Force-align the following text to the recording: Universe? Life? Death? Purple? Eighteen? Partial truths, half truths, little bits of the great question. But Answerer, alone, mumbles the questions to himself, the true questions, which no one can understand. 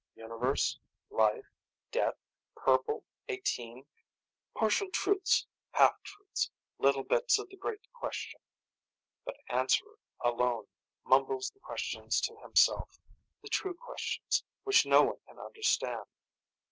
Universe? 0.15 0.79
Life? 1.11 1.45
Death? 1.91 2.17
Purple? 2.55 3.03
Eighteen? 3.29 3.85
Partial 4.55 4.89
truths, 4.89 5.45
half 5.73 6.01
truths, 6.01 6.49
little 6.79 7.03
bits 7.03 7.37
of 7.37 7.49
the 7.49 7.55
great 7.55 7.85
question. 7.93 8.41
But 9.25 9.37
Answerer, 9.51 9.99
alone, 10.19 10.65
mumbles 11.05 11.51
the 11.51 11.59
questions 11.59 12.19
to 12.21 12.35
himself, 12.37 12.99
the 13.43 13.49
true 13.49 13.75
questions, 13.75 14.43
which 14.63 14.87
no 14.87 15.03
one 15.03 15.19
can 15.27 15.37
understand. 15.37 16.07